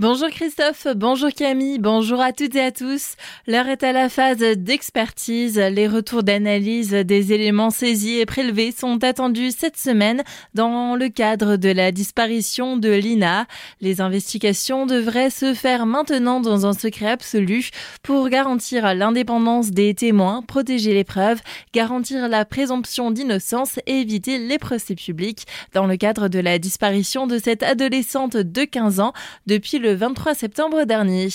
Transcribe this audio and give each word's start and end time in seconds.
Bonjour 0.00 0.28
Christophe, 0.28 0.86
bonjour 0.94 1.30
Camille, 1.30 1.80
bonjour 1.80 2.20
à 2.20 2.32
toutes 2.32 2.54
et 2.54 2.60
à 2.60 2.70
tous. 2.70 3.16
L'heure 3.48 3.66
est 3.66 3.82
à 3.82 3.92
la 3.92 4.08
phase 4.08 4.38
d'expertise. 4.38 5.58
Les 5.58 5.88
retours 5.88 6.22
d'analyse 6.22 6.92
des 6.92 7.32
éléments 7.32 7.70
saisis 7.70 8.20
et 8.20 8.24
prélevés 8.24 8.70
sont 8.70 9.02
attendus 9.02 9.50
cette 9.50 9.76
semaine 9.76 10.22
dans 10.54 10.94
le 10.94 11.08
cadre 11.08 11.56
de 11.56 11.70
la 11.70 11.90
disparition 11.90 12.76
de 12.76 12.90
Lina. 12.90 13.48
Les 13.80 14.00
investigations 14.00 14.86
devraient 14.86 15.30
se 15.30 15.52
faire 15.52 15.84
maintenant 15.84 16.38
dans 16.40 16.64
un 16.64 16.74
secret 16.74 17.10
absolu 17.10 17.70
pour 18.04 18.28
garantir 18.28 18.94
l'indépendance 18.94 19.72
des 19.72 19.94
témoins, 19.94 20.42
protéger 20.42 20.94
les 20.94 21.02
preuves, 21.02 21.40
garantir 21.72 22.28
la 22.28 22.44
présomption 22.44 23.10
d'innocence 23.10 23.80
et 23.88 24.02
éviter 24.02 24.38
les 24.38 24.58
procès 24.58 24.94
publics 24.94 25.44
dans 25.74 25.88
le 25.88 25.96
cadre 25.96 26.28
de 26.28 26.38
la 26.38 26.60
disparition 26.60 27.26
de 27.26 27.38
cette 27.38 27.64
adolescente 27.64 28.36
de 28.36 28.62
15 28.62 29.00
ans 29.00 29.12
depuis 29.48 29.80
le 29.80 29.87
le 29.88 29.94
23 29.94 30.34
septembre 30.34 30.84
dernier. 30.84 31.28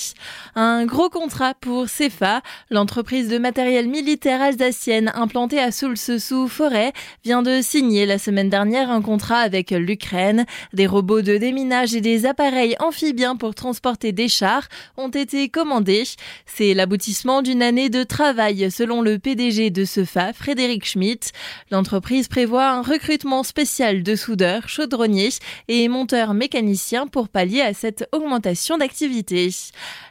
Un 0.54 0.86
gros 0.86 1.10
contrat 1.10 1.56
pour 1.60 1.90
CEFA, 1.90 2.44
l'entreprise 2.70 3.28
de 3.28 3.40
matériel 3.40 3.88
militaire 3.88 4.44
alsacienne 4.44 5.12
implantée 5.16 5.60
à 5.60 5.72
Soulce-sous-Forêt, 5.72 6.94
vient 7.24 7.42
de 7.42 7.62
signer 7.62 8.06
la 8.06 8.20
semaine 8.20 8.52
dernière 8.52 8.92
un 8.92 9.02
contrat 9.02 9.40
avec 9.40 9.72
l'Ukraine. 9.72 10.46
Des 10.72 10.86
robots 10.86 11.24
de 11.24 11.38
déminage 11.38 11.96
et 11.96 12.02
des 12.02 12.28
appareils 12.28 12.76
amphibiens 12.80 13.36
pour 13.36 13.56
transporter 13.56 14.12
des 14.12 14.28
chars 14.28 14.68
ont 14.98 15.10
été 15.10 15.50
commandés. 15.50 16.04
C'est 16.46 16.76
l'aboutissement 16.76 17.42
d'une 17.42 17.64
année 17.64 17.90
de 17.90 18.04
travail 18.04 18.70
selon 18.70 19.02
le 19.02 19.18
PDG 19.18 19.72
de 19.72 19.84
CEFA, 19.84 20.32
Frédéric 20.32 20.86
Schmitt. 20.86 21.32
L'entreprise 21.72 22.28
prévoit 22.28 22.70
un 22.70 22.84
recrutement 22.84 23.42
spécial 23.42 24.04
de 24.04 24.16
soudeurs, 24.16 24.70
chaudronniers 24.70 25.40
et 25.70 25.88
monteurs 25.88 26.36
mécaniciens 26.36 27.08
pour 27.08 27.30
pallier 27.30 27.62
à 27.62 27.74
cette 27.74 28.08
augmentation 28.12 28.43
d'activité. 28.78 29.50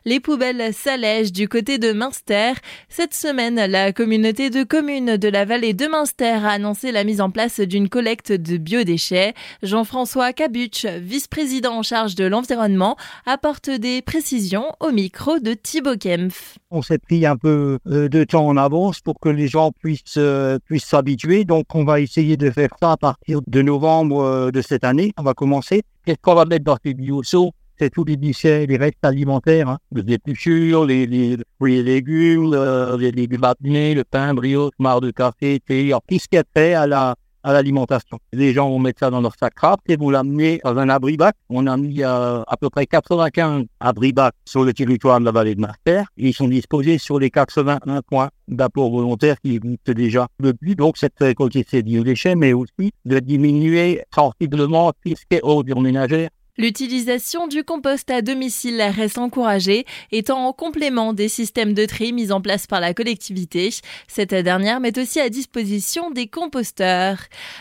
Les 0.05 0.19
poubelles 0.19 0.73
s'allègent 0.75 1.33
du 1.33 1.49
côté 1.49 1.79
de 1.79 1.93
Münster. 1.93 2.53
Cette 2.89 3.15
semaine, 3.15 3.55
la 3.55 3.93
communauté 3.93 4.51
de 4.51 4.65
communes 4.65 5.17
de 5.17 5.29
la 5.29 5.45
vallée 5.45 5.75
de 5.75 5.87
Münster 5.87 6.45
a 6.45 6.51
annoncé 6.51 6.91
la 6.93 7.05
mise 7.05 7.21
en 7.21 7.31
place 7.31 7.61
d'une 7.61 7.89
collecte 7.89 8.33
de 8.33 8.57
biodéchets. 8.57 9.35
Jean-François 9.63 10.33
Cabuch, 10.33 10.87
vice-président 10.87 11.79
en 11.79 11.83
charge 11.83 12.15
de 12.15 12.25
l'environnement, 12.25 12.97
apporte 13.27 13.71
des 13.71 14.03
précisions 14.03 14.67
au 14.81 14.91
micro 14.91 15.39
de 15.39 15.55
Thibaut 15.55 15.97
Kempf. 15.97 16.59
On 16.71 16.83
s'est 16.83 16.99
pris 16.99 17.27
un 17.27 17.37
peu 17.37 17.79
euh, 17.87 18.09
de 18.09 18.25
temps 18.25 18.47
en 18.47 18.57
avance 18.57 19.01
pour 19.01 19.21
que 19.21 19.29
les 19.29 19.47
gens 19.47 19.73
puissent 19.73 20.15
euh, 20.17 20.59
puissent 20.65 20.87
s'habituer. 20.87 21.45
Donc, 21.45 21.67
on 21.75 21.85
va 21.85 22.01
essayer 22.01 22.37
de 22.37 22.51
faire 22.51 22.71
ça 22.81 22.93
à 22.93 22.97
partir 22.97 23.41
de 23.47 23.63
novembre 23.63 24.21
euh, 24.21 24.51
de 24.51 24.63
cette 24.63 24.85
année. 24.85 25.13
On 25.19 25.23
va 25.23 25.35
commencer. 25.35 25.83
Qu'est-ce 26.05 26.19
qu'on 26.21 26.35
va 26.35 26.45
mettre 26.45 26.65
dans 26.65 26.79
ces 26.85 26.95
bioseaux? 26.95 27.53
C'est 27.79 27.91
tous 27.91 28.05
les 28.05 28.17
déchets, 28.17 28.67
les 28.67 28.77
restes 28.77 29.05
alimentaires, 29.05 29.69
hein, 29.69 29.79
les 29.93 30.15
épluchures, 30.15 30.85
les, 30.85 31.07
les, 31.07 31.37
les 31.61 31.83
légumes, 31.83 32.55
les 32.99 33.13
légumes 33.13 33.41
le 33.63 34.03
pain, 34.05 34.35
brioche, 34.35 34.73
marre 34.79 35.01
de 35.01 35.11
café, 35.11 35.61
tout 35.61 36.19
ce 36.19 36.29
qui 36.29 36.37
est 36.37 36.45
fait 36.55 36.75
à 36.75 36.87
la 36.87 37.15
à 37.43 37.53
l'alimentation. 37.53 38.19
Les 38.33 38.53
gens 38.53 38.69
vont 38.69 38.79
mettre 38.79 39.01
ça 39.01 39.11
dans 39.11 39.21
leur 39.21 39.35
sac 39.39 39.59
rap 39.59 39.81
et 39.89 39.97
vont 39.97 40.11
l'amener 40.11 40.61
dans 40.65 40.77
un 40.77 40.89
abri-bac. 40.89 41.35
On 41.49 41.67
a 41.67 41.77
mis 41.77 42.03
euh, 42.03 42.43
à 42.47 42.57
peu 42.57 42.71
près 42.71 42.87
95 42.87 43.65
abri-bacs 43.81 44.35
sur 44.45 44.65
le 44.65 44.73
territoire 44.73 45.21
de 45.21 45.25
la 45.25 45.33
vallée 45.33 45.55
de 45.55 45.61
Master. 45.61 46.07
Ils 46.17 46.35
sont 46.35 46.49
disposés 46.49 46.99
sur 46.99 47.19
les 47.19 47.31
81 47.31 48.03
points 48.03 48.31
d'apport 48.49 48.91
volontaire 48.91 49.37
qui 49.41 49.57
existent 49.57 49.93
déjà. 49.93 50.27
But, 50.39 50.77
donc, 50.77 50.97
c'est 50.99 51.13
de 51.19 51.25
récolter 51.25 51.65
ces 51.69 51.83
biodéchets, 51.83 52.35
mais 52.35 52.53
aussi 52.53 52.93
de 53.05 53.19
diminuer 53.19 54.03
sensiblement 54.15 54.93
tout 55.05 55.15
ce 55.17 55.25
qui 55.29 55.37
est 55.37 55.41
ordures 55.43 55.81
ménagères 55.81 56.31
L'utilisation 56.59 57.49
du 57.49 57.65
compost 57.65 58.11
à 58.11 58.21
domicile 58.21 58.83
reste 58.83 59.17
encouragée, 59.17 59.87
étant 60.11 60.47
en 60.47 60.53
complément 60.53 61.15
des 61.15 61.29
systèmes 61.29 61.73
de 61.73 61.87
tri 61.87 62.13
mis 62.13 62.31
en 62.31 62.43
place 62.43 62.67
par 62.67 62.79
la 62.79 62.93
collectivité. 62.93 63.71
Cette 64.07 64.35
dernière 64.35 64.79
met 64.79 64.99
aussi 64.99 65.19
à 65.19 65.31
disposition 65.31 66.11
des 66.11 66.27
composteurs. 66.27 67.17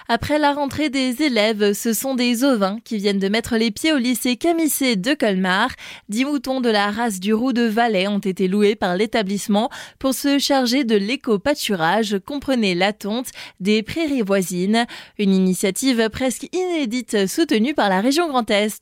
Après 0.10 0.40
la 0.40 0.52
rentrée 0.52 0.90
des 0.90 1.22
élèves, 1.22 1.72
ce 1.72 1.94
sont 1.94 2.16
des 2.16 2.44
ovins 2.44 2.80
qui 2.84 2.98
viennent 2.98 3.18
de 3.18 3.30
mettre 3.30 3.56
les 3.56 3.72
pieds 3.72 3.94
au 3.94 3.98
lycée 3.98 4.36
Camissé 4.36 4.98
de 4.98 5.14
Colmar. 5.14 5.70
Dix 6.10 6.26
moutons 6.26 6.60
de 6.60 6.70
la 6.70 6.92
race 6.92 7.22
du 7.22 7.34
roux 7.34 7.54
de 7.54 7.64
Valais 7.64 8.10
ont 8.10 8.20
été 8.20 8.50
loués 8.50 8.76
par 8.76 8.98
l'établissement 8.98 9.70
pour 10.00 10.14
se 10.14 10.38
charger 10.38 10.84
de 10.84 10.98
l'éco-pâturage, 10.98 12.18
comprenez 12.26 12.76
la 12.76 12.92
tonte, 12.92 13.30
des 13.62 13.84
prairies 13.84 14.22
voisines. 14.22 14.86
Une 15.18 15.34
initiative 15.34 16.10
presque 16.10 16.54
inédite 16.54 17.26
soutenue 17.30 17.74
par 17.74 17.88
la 17.88 18.02
région 18.02 18.28
Grand 18.28 18.52
Est. 18.52 18.82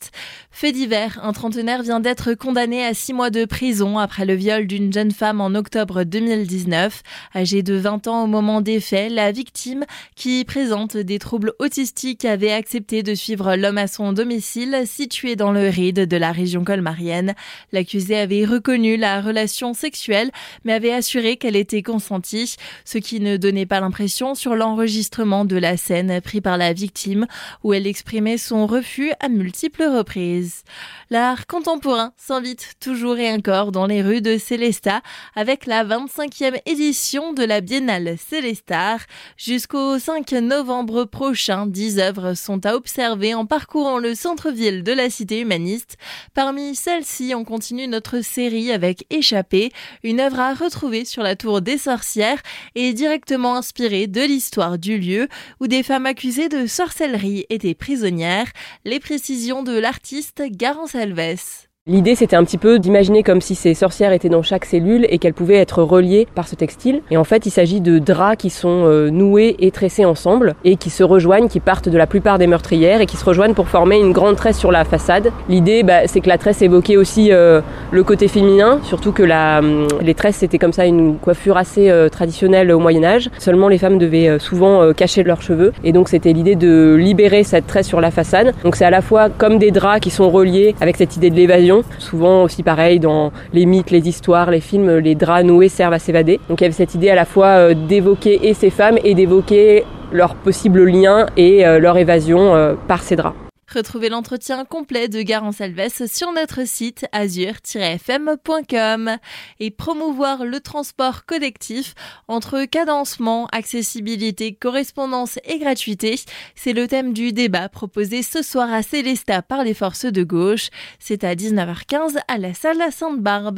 Fait 0.52 0.72
divers, 0.74 1.20
un 1.24 1.31
trentenaire 1.31 1.84
vient 1.84 2.00
d'être 2.00 2.34
condamné 2.34 2.84
à 2.86 2.94
six 2.94 3.14
mois 3.14 3.30
de 3.30 3.46
prison 3.46 3.97
après 3.97 4.25
le 4.25 4.34
viol 4.34 4.68
d'une 4.68 4.92
jeune 4.92 5.12
femme 5.12 5.40
en 5.40 5.56
octobre 5.56 6.03
2019. 6.03 7.02
Âgée 7.36 7.64
de 7.64 7.75
20 7.75 8.08
ans 8.08 8.24
au 8.24 8.28
moment 8.28 8.59
des 8.59 8.81
faits, 8.81 9.12
la 9.12 9.31
victime, 9.31 9.86
qui 10.16 10.44
présente 10.44 10.97
des 10.97 11.18
troubles 11.18 11.53
autistiques, 11.59 12.25
avait 12.25 12.52
accepté 12.52 13.03
de 13.03 13.16
suivre 13.16 13.56
l'homme 13.56 13.78
à 13.78 13.88
son 13.88 14.12
domicile 14.12 14.84
situé 14.86 15.36
dans 15.36 15.52
le 15.52 15.70
ride 15.70 16.08
de 16.08 16.18
la 16.18 16.31
région 16.31 16.64
colmarienne. 16.66 17.36
L'accusé 17.72 18.18
avait 18.18 18.44
reconnu 18.44 18.97
la 18.97 19.22
relation 19.22 19.74
sexuelle, 19.74 20.31
mais 20.66 20.74
avait 20.74 20.91
assuré 20.91 21.38
qu'elle 21.38 21.56
était 21.56 21.84
consentie, 21.84 22.56
ce 22.84 22.97
qui 22.97 23.20
ne 23.22 23.38
donnait 23.38 23.66
pas 23.66 23.80
l'impression 23.80 24.36
sur 24.36 24.56
l'enregistrement 24.56 25.46
de 25.46 25.56
la 25.56 25.78
scène 25.78 26.20
pris 26.22 26.41
par 26.41 26.58
la 26.58 26.74
victime, 26.74 27.28
où 27.64 27.74
elle 27.74 27.88
exprimait 27.88 28.38
son 28.38 28.68
refus 28.68 29.12
à 29.22 29.30
multiples 29.30 29.84
reprise. 29.90 30.64
L'art 31.10 31.48
contemporain 31.48 32.14
s'invite 32.18 32.76
toujours 32.80 33.18
et 33.18 33.32
encore 33.32 33.72
dans 33.72 33.88
les 33.88 34.02
rues 34.02 34.22
de 34.22 34.38
Célestat 34.38 35.02
avec 35.36 35.66
la 35.66 35.84
25e 35.84 36.60
édition 36.66 37.34
de 37.34 37.44
la 37.44 37.62
Biennale 37.62 38.16
Célestar. 38.18 39.00
Jusqu'au 39.38 39.98
5 39.98 40.32
novembre 40.34 41.06
prochain, 41.06 41.66
10 41.66 42.00
œuvres 42.00 42.34
sont 42.36 42.66
à 42.66 42.76
observer 42.76 43.34
en 43.34 43.46
parcourant 43.46 43.98
le 43.98 44.16
centre-ville 44.16 44.84
de 44.84 44.92
la 44.92 45.10
cité 45.10 45.40
humaniste. 45.40 45.98
Parmi 46.34 46.76
celles-ci, 46.76 47.34
on 47.36 47.44
continue 47.44 47.88
notre 47.88 48.22
série 48.22 48.72
avec 48.72 49.06
Échappée, 49.10 49.72
une 50.04 50.20
œuvre 50.20 50.40
à 50.40 50.54
retrouver 50.54 51.06
sur 51.06 51.24
la 51.24 51.36
tour 51.36 51.62
des 51.62 51.78
sorcières 51.78 52.42
et 52.76 52.94
directement 52.94 53.56
inspirée 53.56 54.08
de 54.08 54.22
l'histoire 54.22 54.78
du 54.78 54.98
lieu 54.98 55.28
où 55.60 55.68
des 55.68 55.84
femmes 55.84 56.06
accusées 56.06 56.50
de 56.50 56.68
sorcellerie 56.68 57.46
étaient 57.50 57.74
prisonnières. 57.74 58.52
Les 58.86 59.00
précisions 59.00 59.64
de 59.64 59.78
l'artiste 59.79 60.44
Garance 60.51 60.95
Alves. 60.95 61.69
L'idée, 61.90 62.14
c'était 62.14 62.36
un 62.36 62.44
petit 62.44 62.60
peu 62.60 62.78
d'imaginer 62.78 63.24
comme 63.24 63.42
si 63.42 63.56
ces 63.56 63.74
sorcières 63.74 64.12
étaient 64.12 64.30
dans 64.30 64.44
chaque 64.44 64.66
cellule 64.66 65.08
et 65.10 65.18
qu'elles 65.18 65.34
pouvaient 65.34 65.56
être 65.56 65.82
reliées 65.82 66.28
par 66.36 66.48
ce 66.48 66.54
textile. 66.54 67.02
Et 67.10 67.18
en 67.18 67.24
fait, 67.24 67.48
il 67.48 67.50
s'agit 67.50 67.82
de 67.82 67.98
draps 67.98 68.38
qui 68.38 68.52
sont 68.52 68.84
euh, 68.86 69.10
noués 69.10 69.56
et 69.58 69.72
tressés 69.72 70.06
ensemble 70.06 70.54
et 70.64 70.76
qui 70.76 70.92
se 70.92 71.02
rejoignent, 71.02 71.48
qui 71.48 71.60
partent 71.60 71.90
de 71.90 71.98
la 71.98 72.06
plupart 72.06 72.38
des 72.38 72.46
meurtrières 72.46 73.02
et 73.02 73.08
qui 73.08 73.18
se 73.18 73.26
rejoignent 73.26 73.56
pour 73.56 73.70
former 73.70 73.98
une 73.98 74.12
grande 74.12 74.36
tresse 74.36 74.60
sur 74.60 74.72
la 74.72 74.86
façade. 74.86 75.32
L'idée, 75.50 75.82
bah, 75.82 76.06
c'est 76.06 76.20
que 76.20 76.30
la 76.30 76.38
tresse 76.38 76.62
évoquait 76.62 76.96
aussi 76.96 77.32
euh, 77.32 77.60
le 77.90 78.04
côté 78.04 78.28
féminin, 78.28 78.82
surtout 78.84 79.12
que 79.12 79.24
la, 79.24 79.58
hum, 79.58 79.88
les 80.00 80.14
tresses, 80.14 80.36
c'était 80.36 80.60
comme 80.60 80.74
ça 80.74 80.86
une 80.86 81.18
coiffure 81.18 81.58
assez 81.58 81.90
euh, 81.90 82.08
traditionnelle 82.08 82.72
au 82.72 82.78
Moyen 82.78 83.04
Âge. 83.04 83.32
Seulement, 83.40 83.68
les 83.68 83.80
femmes 83.80 83.98
devaient 83.98 84.38
souvent 84.38 84.94
cacher 84.94 85.24
leurs 85.24 85.42
cheveux. 85.42 85.74
Et 85.84 85.92
donc, 85.92 86.10
c'était 86.10 86.34
l'idée 86.34 86.56
de 86.56 86.94
libérer 86.94 87.44
cette 87.44 87.66
tresse 87.66 87.88
sur 87.88 88.00
la 88.00 88.12
façade. 88.12 88.54
Donc, 88.64 88.76
c'est 88.76 88.86
à 88.86 88.92
la 88.92 89.02
fois 89.02 89.30
comme 89.30 89.58
des 89.58 89.72
draps 89.72 90.02
qui 90.02 90.12
sont 90.12 90.30
reliés 90.30 90.76
avec 90.82 90.96
cette 90.96 91.18
idée 91.18 91.32
de 91.32 91.36
l'évasion 91.36 91.78
Souvent 91.97 92.44
aussi 92.44 92.63
pareil 92.63 93.00
dans 93.00 93.31
les 93.53 93.66
mythes, 93.66 93.91
les 93.91 94.07
histoires, 94.07 94.51
les 94.51 94.62
films, 94.62 94.97
les 94.97 95.16
draps 95.16 95.45
noués 95.45 95.69
servent 95.69 95.94
à 95.94 96.00
s'évader. 96.00 96.40
Donc 96.50 96.62
il 96.62 96.63
y 96.63 96.66
avait 96.66 96.73
cette 96.73 96.95
idée 96.95 97.09
à 97.09 97.16
la 97.16 97.25
fois 97.25 97.47
euh, 97.47 97.73
d'évoquer 97.73 98.47
et 98.47 98.53
ces 98.53 98.69
femmes 98.69 98.97
et 99.03 99.16
d'évoquer 99.16 99.85
leur 100.12 100.35
possible 100.35 100.84
lien 100.85 101.28
et 101.38 101.66
euh, 101.66 101.79
leur 101.79 101.97
évasion 101.97 102.56
euh, 102.56 102.75
par 102.88 103.03
ces 103.03 103.16
draps. 103.16 103.49
Retrouvez 103.74 104.09
l'entretien 104.09 104.66
complet 104.66 105.07
de 105.07 105.22
Garance 105.22 105.62
Alves 105.62 106.07
sur 106.07 106.31
notre 106.31 106.68
site 106.68 107.06
azur-fm.com 107.12 109.17
et 109.59 109.72
promouvoir 109.72 110.44
le 110.44 110.59
transport 110.59 111.26
collectif 111.26 111.94
entre 112.28 112.66
cadencement, 112.66 113.47
accessibilité, 113.52 114.53
correspondance 114.53 115.40
et 115.46 115.59
gratuité. 115.59 116.20
C'est 116.55 116.73
le 116.73 116.88
thème 116.88 117.14
du 117.14 117.32
débat 117.32 117.70
proposé 117.70 118.23
ce 118.23 118.41
soir 118.41 118.73
à 118.73 118.82
Célesta 118.82 119.41
par 119.41 119.64
les 119.64 119.73
forces 119.73 120.05
de 120.05 120.23
gauche. 120.23 120.70
C'est 120.97 121.23
à 121.23 121.35
19h15 121.35 122.17
à 122.28 122.38
la 122.38 122.53
salle 122.53 122.84
Sainte-Barbe. 122.91 123.40